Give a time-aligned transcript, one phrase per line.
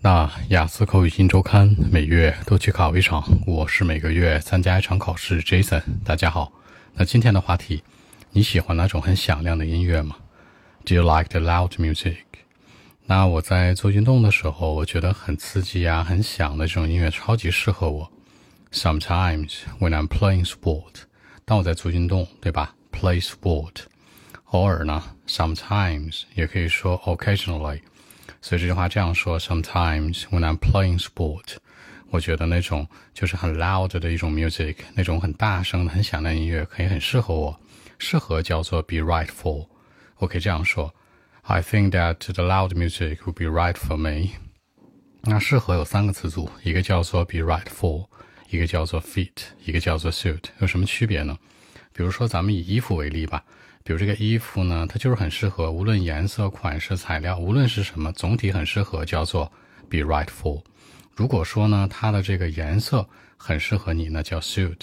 [0.00, 5.42] 那雅思口语新周刊每月都去考一场，我是每个月参加一场考试。
[5.42, 6.52] Jason，大家好。
[6.94, 7.82] 那今天的话题，
[8.30, 10.14] 你喜欢那种很响亮的音乐吗
[10.84, 12.18] ？Do you like the loud music？
[13.06, 18.12] 那我在做运动的时候，我觉得很刺激啊，很响的这种音乐超级适合我。
[18.70, 20.94] Sometimes when I'm playing sport，
[21.44, 23.74] 当我在做运动，对吧？Play sport。
[24.50, 27.80] 偶尔呢，sometimes 也可以说 occasionally。
[28.40, 31.56] 所以这句话这样说：Sometimes when I'm playing sport，
[32.10, 37.60] 我觉得那种就是很 loud 的一种 music，那种很大声的、很响的音乐，可以很适合我。
[37.98, 39.66] 适合叫做 be right for。
[40.18, 40.94] 我可以这样说
[41.42, 44.30] ：I think that the loud music would be right for me。
[45.22, 48.06] 那适合有三个词组，一个叫做 be right for，
[48.50, 49.32] 一个叫做 fit，
[49.64, 50.44] 一个叫做 suit。
[50.60, 51.36] 有什么区别呢？
[51.92, 53.44] 比如说咱们以衣服为例吧。
[53.84, 59.50] 比如这个衣服呢，它就是很适合，无论颜色、款式、材料，无论是什么，总体很适合，叫做
[59.88, 60.62] be right for。
[61.14, 64.76] 如果说呢，它的这个颜色很适合你，那叫 suit；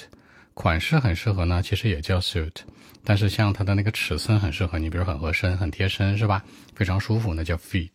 [0.54, 2.56] 款式很适合呢，其实也叫 suit。
[3.04, 6.44] 但是像它的那个尺寸很适合你，比如很合身、很贴身，是吧？
[6.74, 7.92] 非常舒服，那叫 fit。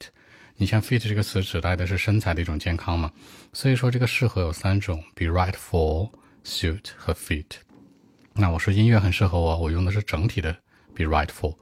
[0.56, 3.10] 你像 fit 这个词指代的是身材的一种健康嘛？
[3.52, 6.08] 所以说这个适合有三种：be right for、
[6.44, 7.46] suit 和 fit。
[8.34, 10.56] 那我说音乐很适合我，我用的是整体的。
[10.99, 11.55] be right for.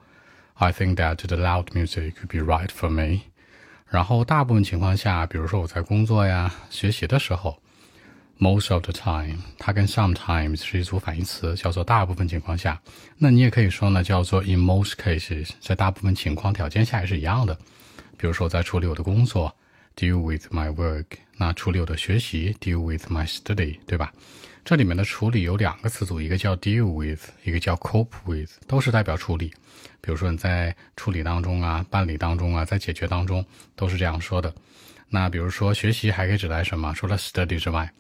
[0.55, 3.21] I think that the loud music could be right for me.
[3.88, 7.59] 然后大部分情况下，比如说我在工作呀、学习的时候，
[8.39, 12.81] most of the time，它跟 sometimes 是一组反义词，叫做大部分情况下。
[13.17, 17.55] 那你也可以说呢，叫做 in most cases，在大部分情况条件下也是一样的。
[18.17, 19.55] 比如说我在处理我的工作，
[19.95, 21.05] deal with my work，
[21.41, 24.12] 那处理我的学习，deal with my study，对吧？
[24.64, 29.50] 这里面的处理有两个词组，一个叫 deal with，一个叫 cope with，都是代表处理。
[30.00, 33.42] 比如说你在处理当中啊，办理当中啊，在解决当中，
[33.75, 34.53] 都是这样说的。
[35.09, 36.92] 那比如说学习还可以指代什么？
[36.92, 37.91] 除了 study 之外，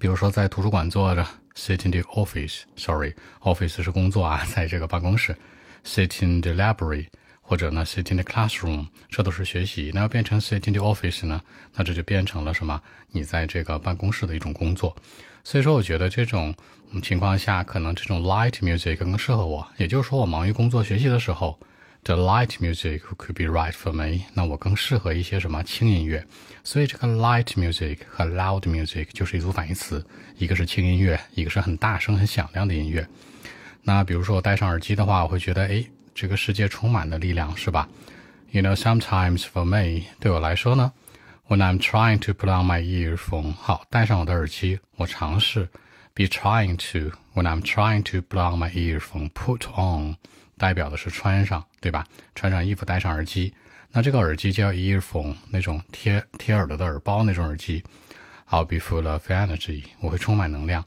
[0.00, 5.36] 比如说在图书馆坐着，sit in the office，sorry，office 是工作啊，在这个办公室
[5.84, 7.06] ，sit in the library，
[7.42, 9.90] 或者呢 sit in the classroom，这都是学习。
[9.92, 11.42] 那要变成 sit in the office 呢？
[11.74, 12.80] 那这就变成了什么？
[13.10, 14.96] 你在这个办公室的一种工作。
[15.44, 16.54] 所以说，我觉得这种
[17.02, 19.66] 情况下，可能这种 light music 更适合我。
[19.76, 21.58] 也就是说，我忙于工作学习的时候
[22.04, 24.24] ，the light music could be right for me。
[24.34, 26.24] 那我更适合一些什么轻音乐。
[26.62, 30.06] 所以，这个 light music 和 loud music 就是一组反义词，
[30.38, 33.04] 一个是轻音乐，一个是很大声、很响亮的音乐。
[33.82, 35.84] 那比如说，我戴上耳机的话，我会觉得，哎，
[36.14, 37.88] 这个世界充满了力量，是吧
[38.50, 40.92] ？You know, sometimes for me，对我来说呢。
[41.48, 45.68] When I'm trying to put on my earphone，好，戴上我的耳机，我尝试。
[46.14, 50.16] Be trying to when I'm trying to put on my earphone, put on
[50.56, 52.06] 代表的是穿上，对吧？
[52.34, 53.52] 穿上衣服，戴上耳机。
[53.90, 57.82] 那这个耳机叫 earphone，那种贴贴耳朵的耳包那种耳机。
[58.50, 60.84] I'll be full of energy，我会充满能量。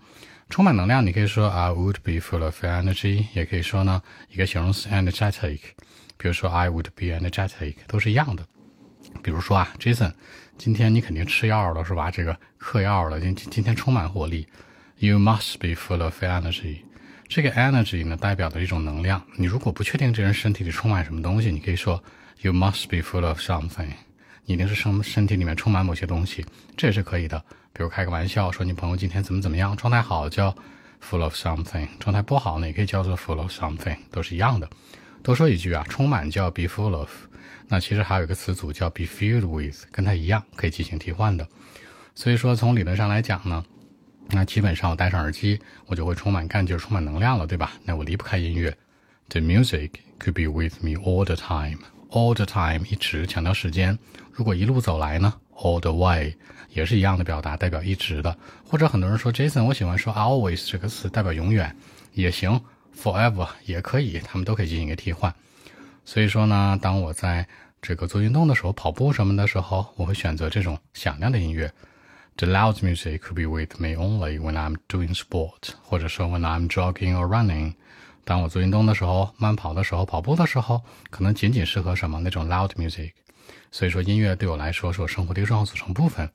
[0.49, 5.59] 充满能量，你可以说 I would be full of energy，也可以说呢一个形容词 energetic。
[6.17, 8.45] 比如说 I would be energetic，都是一样的。
[9.21, 10.13] 比如说啊，Jason。
[10.57, 12.09] 今天你肯定吃药了是吧？
[12.09, 14.47] 这个嗑药了，今今天充满活力。
[14.99, 16.77] You must be full of energy。
[17.27, 19.21] 这个 energy 呢，代表的一种能量。
[19.35, 22.01] 你如果不确定这人身体里充满什么东西，你可以说
[22.39, 23.89] You must be full of something。
[24.45, 26.45] 你一定是身身体里面充满某些东西，
[26.77, 27.43] 这也是可以的。
[27.77, 30.55] 比如开个玩笑说你朋友今天怎么怎么样，状态好叫
[31.03, 34.69] full of something，状态不好呢也可以叫做 full of something，都是一样的。
[35.21, 37.09] 多说一句啊，充满叫 be full of。
[37.67, 41.45] 那其实还有一个词组叫 be filled with，跟它一样可以进行替换的。
[42.15, 43.65] 所以说从理论上来讲呢，
[44.29, 47.73] 那基本上我戴上耳机，我就会充满干劲、充满能量了，对吧？
[47.83, 48.73] 那我离不开音乐。
[49.27, 53.99] The music could be with me all the time，all the time 一直强调时间。
[54.31, 56.35] 如果一路走来呢，all the way
[56.69, 58.37] 也是一样的表达，代表一直的。
[58.63, 61.75] 或者很多人说 Jason，我喜欢说 always 这个词，代表永远
[62.13, 62.59] 也行
[62.95, 65.33] ，forever 也可以，他们都可以进行一个替换。
[66.03, 67.47] 所以说呢，当我在
[67.81, 71.71] 这个做运动的时候、跑步什么的时候，我会选择这种响亮的音乐。
[72.37, 77.25] The loud music could be with me only when I'm doing sport，或者说 when I'm jogging or
[77.27, 77.75] running。
[78.25, 83.11] 当我做运动的时候、慢跑的时候、跑步的时候，可能仅仅适合什么那种 loud music。
[83.75, 86.31] 所以说，音乐对我来说是我生活的一个重要组成部分。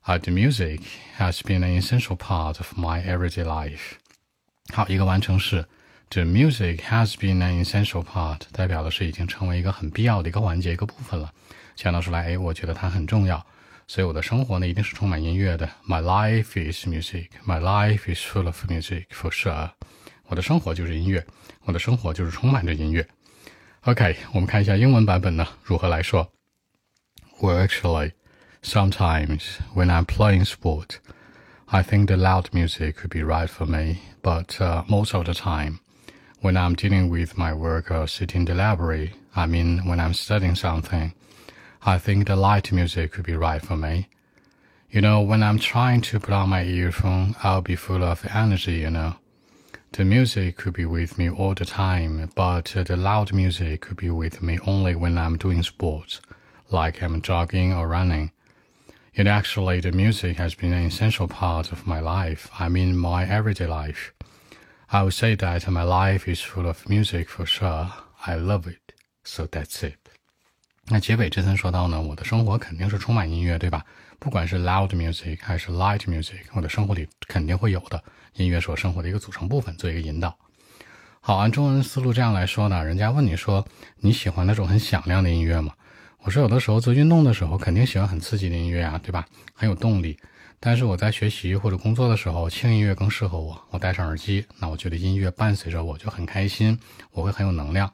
[0.00, 0.80] 啊，the music
[1.16, 3.92] has been an essential part of my everyday life。
[4.72, 5.64] 好，一个完成式。
[6.10, 11.32] The music has been an essential part，代表的是已经成为一个很必要的一个环节、一个部分了。
[11.76, 13.46] 强调出来，哎，我觉得它很重要，
[13.86, 15.70] 所以我的生活呢一定是充满音乐的。
[15.86, 17.28] My life is music.
[17.46, 19.70] My life is full of music for sure.
[20.24, 21.24] 我的生活就是音乐，
[21.62, 23.06] 我的生活就是充满着音乐。
[23.82, 26.28] OK，我们看一下英文版本呢如何来说。
[27.40, 28.12] Well, actually,
[28.66, 30.98] Sometimes when I'm playing sport,
[31.68, 35.34] I think the loud music could be right for me, but uh, most of the
[35.34, 35.78] time,
[36.40, 40.14] when I'm dealing with my work or sitting in the library, I mean when I'm
[40.14, 41.14] studying something,
[41.84, 44.08] I think the light music could be right for me.
[44.90, 48.80] You know, when I'm trying to put on my earphone, I'll be full of energy,
[48.80, 49.14] you know.
[49.92, 54.10] The music could be with me all the time, but the loud music could be
[54.10, 56.20] with me only when I'm doing sports,
[56.69, 58.31] like I'm jogging or running.
[59.13, 62.47] It actually, the music has been an essential part of my life.
[62.57, 64.11] I mean, my everyday life.
[64.87, 67.91] I would say that my life is full of music for sure.
[68.25, 68.93] I love it.
[69.23, 69.97] So that's it.
[70.87, 73.85] 那结尾这层说到呢，我的生活肯定是充满音乐，对吧？
[74.19, 78.03] 不管是 loud music 还是 light music，我的生活里肯定会有的。
[78.33, 80.37] 音乐是我生活的一个组成部分，做一个引导。
[81.19, 83.65] 好，按中文思路这样来说呢，人家问你说
[83.97, 85.73] 你喜欢那种很响亮的音乐吗？
[86.26, 89.24] 我说有的时候做运动的时候，肯定喜欢很刺激的音乐啊，对吧？
[89.54, 90.18] 很有动力。
[90.58, 93.56] 但是我在学习或者工作的时候，轻音乐更适合我。
[93.70, 96.76] 我戴上耳机，那我觉得音乐伴随着我就很开心，
[97.12, 97.88] 我会很有能量。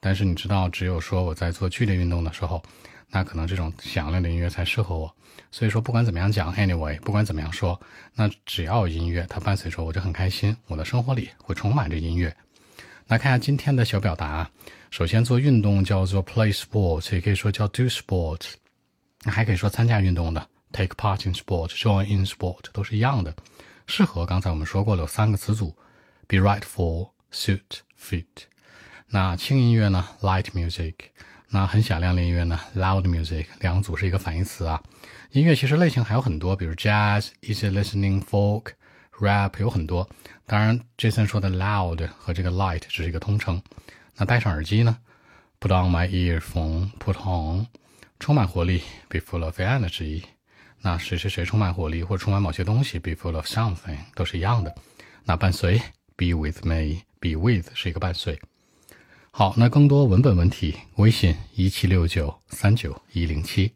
[0.00, 2.62] 但是你知道，只有说我在做剧烈运动的时候，
[3.10, 5.14] 那可能这种响亮的音乐才适合我。
[5.50, 7.78] 所以说，不管怎么样讲，anyway，不管怎么样说，
[8.14, 10.56] 那只要有音乐，它伴随着我就很开心。
[10.68, 12.34] 我的生活里会充满着音乐。
[13.08, 14.50] 来看一下今天的小表达。
[14.90, 18.54] 首先，做运动叫做 play sports，也可以说叫 do sports，
[19.24, 23.34] 还可以说参加运动的 take part in sport，join in sport，都是一样的。
[23.86, 25.76] 适合刚才我们说过的，有三个词组
[26.26, 28.24] ：be right for，suit，fit。
[29.08, 30.94] 那轻音乐呢？light music。
[31.50, 33.44] 那很响亮的音乐呢？loud music。
[33.60, 34.82] 两组是一个反义词啊。
[35.32, 38.68] 音乐其实类型还有很多，比如 jazz，easy listening，folk。
[39.20, 40.08] Rap 有很多，
[40.46, 43.62] 当然，Jason 说的 loud 和这个 light 只是一个通称。
[44.16, 44.98] 那戴上耳机呢
[45.60, 47.66] ？Put on my earphone，put on，
[48.20, 50.24] 充满活力，be full of energy。
[50.82, 54.74] 那谁谁谁充满活力或充满某些东西，be full of something，都是一样的。
[55.24, 55.80] 那伴随
[56.16, 58.38] ，be with me，be with 是一个伴随。
[59.30, 63.72] 好，那更多文本问题，微信一七六九三九一零七。